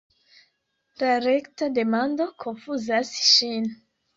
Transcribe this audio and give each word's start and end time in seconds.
La 1.01 1.11
rekta 1.25 1.69
demando 1.75 2.29
konfuzas 2.47 3.13
ŝin. 3.31 3.71